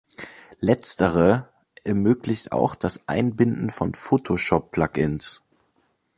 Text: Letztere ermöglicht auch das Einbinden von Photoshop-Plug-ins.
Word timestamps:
Letztere 0.59 1.47
ermöglicht 1.83 2.53
auch 2.53 2.73
das 2.73 3.07
Einbinden 3.07 3.69
von 3.69 3.93
Photoshop-Plug-ins. 3.93 5.43